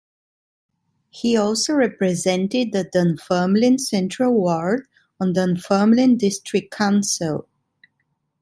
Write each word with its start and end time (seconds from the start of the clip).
He 1.11 1.37
also 1.37 1.73
represented 1.75 2.71
the 2.71 2.85
Dunfermline 2.91 3.77
Central 3.77 4.33
ward 4.33 4.87
on 5.19 5.33
Dunfermline 5.33 6.17
District 6.17 6.71
Council. 6.71 7.47